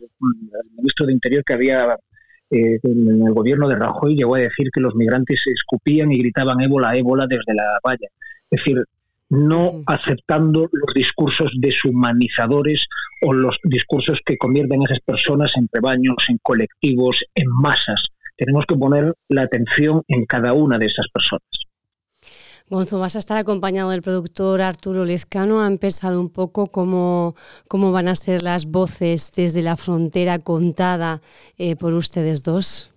ministro 0.75 1.05
de 1.05 1.13
Interior 1.13 1.43
que 1.45 1.53
había 1.53 1.95
eh, 2.51 2.79
en 2.83 3.25
el 3.25 3.33
gobierno 3.33 3.67
de 3.67 3.75
Rajoy 3.75 4.15
llegó 4.15 4.35
a 4.35 4.39
decir 4.39 4.69
que 4.73 4.81
los 4.81 4.95
migrantes 4.95 5.41
escupían 5.45 6.11
y 6.11 6.19
gritaban 6.19 6.61
ébola, 6.61 6.95
ébola 6.95 7.27
desde 7.27 7.53
la 7.53 7.79
valla. 7.83 8.07
Es 8.51 8.59
decir, 8.59 8.83
no 9.29 9.81
aceptando 9.87 10.69
los 10.71 10.93
discursos 10.93 11.51
deshumanizadores 11.59 12.85
o 13.21 13.33
los 13.33 13.57
discursos 13.63 14.19
que 14.25 14.37
convierten 14.37 14.81
a 14.81 14.85
esas 14.85 14.99
personas 14.99 15.51
en 15.55 15.67
rebaños, 15.71 16.17
en 16.29 16.37
colectivos, 16.43 17.23
en 17.33 17.47
masas. 17.49 18.01
Tenemos 18.37 18.65
que 18.65 18.75
poner 18.75 19.13
la 19.29 19.43
atención 19.43 20.03
en 20.07 20.25
cada 20.25 20.53
una 20.53 20.77
de 20.77 20.85
esas 20.85 21.07
personas. 21.11 21.64
Gonzo, 22.67 22.99
vas 22.99 23.15
a 23.15 23.19
estar 23.19 23.37
acompañado 23.37 23.91
del 23.91 24.01
productor 24.01 24.61
Arturo 24.61 25.05
Lezcano. 25.05 25.61
¿Han 25.61 25.77
pensado 25.77 26.19
un 26.19 26.31
poco 26.31 26.65
cómo, 26.65 27.35
cómo 27.67 27.91
van 27.91 28.07
a 28.07 28.15
ser 28.15 28.41
las 28.41 28.65
voces 28.65 29.31
desde 29.35 29.61
la 29.61 29.77
frontera 29.77 30.39
contada 30.39 31.21
eh, 31.59 31.75
por 31.75 31.93
ustedes 31.93 32.43
dos? 32.43 32.91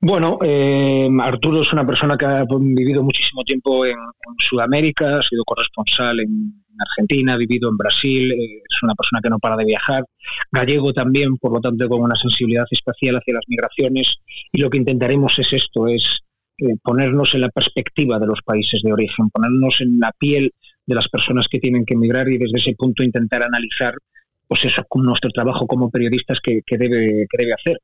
Bueno, 0.00 0.38
eh, 0.42 1.08
Arturo 1.20 1.62
es 1.62 1.72
una 1.72 1.86
persona 1.86 2.16
que 2.16 2.26
ha 2.26 2.44
vivido 2.58 3.04
muchísimo 3.04 3.44
tiempo 3.44 3.86
en, 3.86 3.96
Sudamérica, 4.38 5.18
ha 5.18 5.22
sido 5.22 5.44
corresponsal 5.44 6.18
en, 6.20 6.64
Argentina, 6.80 7.34
ha 7.34 7.36
vivido 7.36 7.68
en 7.68 7.76
Brasil, 7.76 8.30
eh, 8.32 8.62
es 8.68 8.82
una 8.84 8.94
persona 8.94 9.20
que 9.20 9.28
no 9.28 9.38
para 9.38 9.56
de 9.56 9.64
viajar. 9.64 10.04
Gallego 10.52 10.92
también, 10.92 11.36
por 11.36 11.52
lo 11.52 11.60
tanto, 11.60 11.88
con 11.88 12.00
una 12.00 12.14
sensibilidad 12.14 12.64
especial 12.70 13.16
hacia 13.16 13.34
las 13.34 13.44
migraciones. 13.48 14.16
Y 14.52 14.60
lo 14.60 14.70
que 14.70 14.78
intentaremos 14.78 15.36
es 15.38 15.52
esto, 15.52 15.88
es 15.88 16.20
eh, 16.58 16.76
ponernos 16.82 17.34
en 17.34 17.42
la 17.42 17.48
perspectiva 17.50 18.18
de 18.18 18.26
los 18.26 18.42
países 18.42 18.82
de 18.82 18.92
origen, 18.92 19.30
ponernos 19.30 19.80
en 19.80 19.98
la 19.98 20.12
piel 20.18 20.52
de 20.86 20.94
las 20.94 21.08
personas 21.08 21.46
que 21.48 21.58
tienen 21.58 21.84
que 21.84 21.94
emigrar 21.94 22.28
y 22.28 22.38
desde 22.38 22.58
ese 22.58 22.74
punto 22.76 23.02
intentar 23.02 23.42
analizar 23.42 23.94
pues 24.46 24.64
eso, 24.64 24.82
nuestro 24.94 25.30
trabajo 25.30 25.66
como 25.66 25.90
periodistas 25.90 26.40
que, 26.40 26.62
debe, 26.70 27.26
que 27.28 27.36
debe 27.38 27.52
hacer 27.52 27.78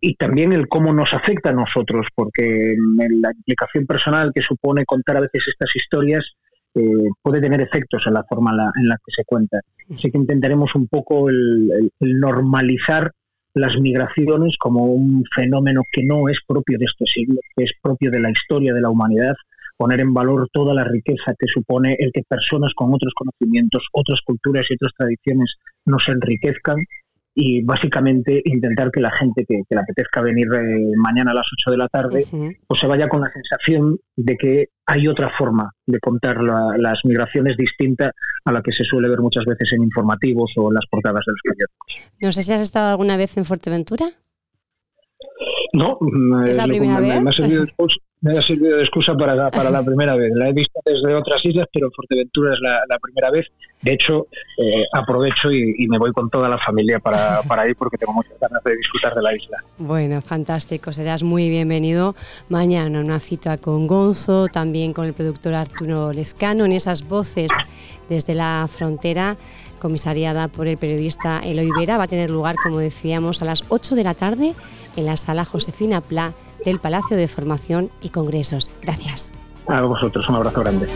y 0.00 0.14
también 0.14 0.52
el 0.52 0.68
cómo 0.68 0.92
nos 0.92 1.14
afecta 1.14 1.50
a 1.50 1.54
nosotros, 1.54 2.06
porque 2.14 2.76
la 3.20 3.32
implicación 3.32 3.86
personal 3.86 4.32
que 4.34 4.42
supone 4.42 4.84
contar 4.84 5.16
a 5.16 5.20
veces 5.20 5.44
estas 5.48 5.74
historias 5.74 6.24
eh, 6.74 7.08
puede 7.22 7.40
tener 7.40 7.60
efectos 7.60 8.06
en 8.06 8.14
la 8.14 8.24
forma 8.24 8.52
en 8.76 8.88
la, 8.88 8.96
que 8.96 9.12
se 9.12 9.24
cuenta. 9.24 9.58
Así 9.90 10.10
que 10.10 10.18
intentaremos 10.18 10.74
un 10.74 10.88
poco 10.88 11.30
el, 11.30 11.90
normalizar 12.00 13.12
las 13.56 13.74
migraciones 13.78 14.58
como 14.58 14.84
un 14.84 15.24
fenómeno 15.34 15.82
que 15.90 16.02
no 16.04 16.28
es 16.28 16.38
propio 16.46 16.78
de 16.78 16.84
este 16.84 17.06
siglo, 17.06 17.40
que 17.56 17.64
es 17.64 17.72
propio 17.80 18.10
de 18.10 18.20
la 18.20 18.30
historia 18.30 18.74
de 18.74 18.82
la 18.82 18.90
humanidad, 18.90 19.34
poner 19.78 20.00
en 20.00 20.12
valor 20.12 20.46
toda 20.52 20.74
la 20.74 20.84
riqueza 20.84 21.34
que 21.38 21.46
supone 21.46 21.96
el 21.98 22.12
que 22.12 22.22
personas 22.28 22.74
con 22.74 22.92
otros 22.92 23.14
conocimientos, 23.14 23.88
otras 23.92 24.20
culturas 24.20 24.66
y 24.68 24.74
otras 24.74 24.92
tradiciones 24.98 25.54
nos 25.86 26.06
enriquezcan 26.06 26.76
y 27.38 27.62
básicamente 27.62 28.40
intentar 28.46 28.90
que 28.90 28.98
la 28.98 29.10
gente 29.10 29.44
que, 29.46 29.62
le 29.68 29.80
apetezca 29.80 30.22
venir 30.22 30.46
eh, 30.54 30.92
mañana 30.96 31.32
a 31.32 31.34
las 31.34 31.46
8 31.52 31.70
de 31.70 31.76
la 31.76 31.88
tarde, 31.88 32.26
pues 32.66 32.80
se 32.80 32.86
vaya 32.86 33.10
con 33.10 33.20
la 33.20 33.30
sensación 33.30 33.98
de 34.16 34.36
que 34.38 34.68
hay 34.86 35.06
otra 35.06 35.30
forma 35.36 35.70
de 35.84 36.00
contar 36.00 36.38
las 36.40 37.04
migraciones 37.04 37.58
distinta 37.58 38.10
a 38.46 38.52
la 38.52 38.62
que 38.62 38.72
se 38.72 38.84
suele 38.84 39.10
ver 39.10 39.20
muchas 39.20 39.44
veces 39.44 39.70
en 39.74 39.82
informativos 39.82 40.50
o 40.56 40.68
en 40.68 40.74
las 40.74 40.86
portadas 40.86 41.24
de 41.26 41.32
los 41.32 41.40
periódicos. 41.44 42.14
No 42.22 42.32
sé 42.32 42.42
si 42.42 42.54
has 42.54 42.62
estado 42.62 42.88
alguna 42.88 43.18
vez 43.18 43.36
en 43.36 43.44
Fuerteventura. 43.44 44.06
No, 45.74 45.98
¿Es 46.46 46.56
la 46.56 46.64
primera 46.64 47.00
vez? 47.00 47.20
me 47.20 47.28
ha 47.28 47.32
servido 47.34 47.66
de 48.20 48.80
excusa 48.80 49.14
para, 49.14 49.50
para 49.50 49.70
la 49.70 49.82
primera 49.82 50.16
vez. 50.16 50.32
La 50.34 50.48
he 50.48 50.52
visto 50.52 50.80
desde 50.84 51.14
otras 51.14 51.44
islas, 51.44 51.66
pero 51.72 51.90
Fuerteventura 51.90 52.54
es 52.54 52.60
la, 52.60 52.98
primera 53.00 53.30
vez. 53.30 53.46
De 53.82 53.92
hecho, 53.92 54.26
eh, 54.58 54.84
aprovecho 54.92 55.52
y, 55.52 55.86
me 55.88 55.98
voy 55.98 56.12
con 56.12 56.30
toda 56.30 56.48
la 56.48 56.58
familia 56.58 56.98
para, 56.98 57.42
para, 57.48 57.68
ir 57.68 57.76
porque 57.76 57.98
tengo 57.98 58.14
muchas 58.14 58.38
ganas 58.40 58.62
de 58.64 58.76
disfrutar 58.76 59.14
de 59.14 59.22
la 59.22 59.36
isla. 59.36 59.58
Bueno, 59.78 60.22
fantástico. 60.22 60.92
Serás 60.92 61.22
muy 61.22 61.48
bienvenido 61.48 62.14
mañana. 62.48 63.00
Una 63.00 63.20
cita 63.20 63.58
con 63.58 63.86
Gonzo, 63.86 64.48
también 64.48 64.92
con 64.92 65.06
el 65.06 65.12
productor 65.12 65.54
Arturo 65.54 66.12
Lescano, 66.12 66.64
en 66.64 66.72
esas 66.72 67.06
voces 67.06 67.50
desde 68.08 68.34
la 68.34 68.66
frontera 68.68 69.36
comisariada 69.78 70.48
por 70.48 70.66
el 70.66 70.78
periodista 70.78 71.40
Eloy 71.40 71.70
Vera. 71.78 71.98
Va 71.98 72.04
a 72.04 72.08
tener 72.08 72.30
lugar, 72.30 72.56
como 72.62 72.78
decíamos, 72.78 73.42
a 73.42 73.44
las 73.44 73.64
8 73.68 73.94
de 73.94 74.04
la 74.04 74.14
tarde 74.14 74.54
en 74.96 75.06
la 75.06 75.16
sala 75.16 75.44
Josefina 75.44 76.00
Pla 76.00 76.32
del 76.64 76.78
Palacio 76.78 77.16
de 77.16 77.28
Formación 77.28 77.90
y 78.00 78.10
Congresos. 78.10 78.70
Gracias. 78.82 79.32
A 79.66 79.80
vosotros, 79.82 80.28
un 80.28 80.36
abrazo 80.36 80.60
grande. 80.60 80.86